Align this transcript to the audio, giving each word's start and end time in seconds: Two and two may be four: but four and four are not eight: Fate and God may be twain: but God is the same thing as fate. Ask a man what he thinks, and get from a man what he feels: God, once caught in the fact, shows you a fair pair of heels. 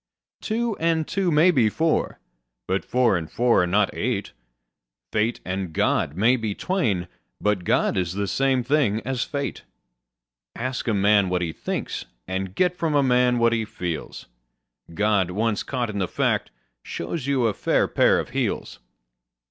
Two 0.41 0.75
and 0.79 1.07
two 1.07 1.29
may 1.29 1.51
be 1.51 1.69
four: 1.69 2.17
but 2.65 2.83
four 2.83 3.15
and 3.15 3.29
four 3.29 3.61
are 3.61 3.67
not 3.67 3.91
eight: 3.93 4.31
Fate 5.11 5.39
and 5.45 5.73
God 5.73 6.15
may 6.15 6.35
be 6.37 6.55
twain: 6.55 7.07
but 7.39 7.63
God 7.65 7.95
is 7.97 8.13
the 8.13 8.25
same 8.27 8.63
thing 8.63 9.01
as 9.05 9.23
fate. 9.23 9.61
Ask 10.55 10.87
a 10.87 10.95
man 10.95 11.29
what 11.29 11.43
he 11.43 11.53
thinks, 11.53 12.05
and 12.27 12.55
get 12.55 12.75
from 12.75 12.95
a 12.95 13.03
man 13.03 13.37
what 13.37 13.53
he 13.53 13.63
feels: 13.63 14.25
God, 14.91 15.29
once 15.29 15.61
caught 15.61 15.91
in 15.91 15.99
the 15.99 16.07
fact, 16.07 16.49
shows 16.81 17.27
you 17.27 17.45
a 17.45 17.53
fair 17.53 17.87
pair 17.87 18.17
of 18.19 18.31
heels. 18.31 18.79